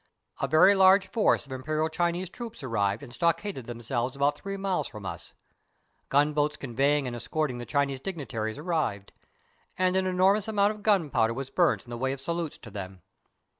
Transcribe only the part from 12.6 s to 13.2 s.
them.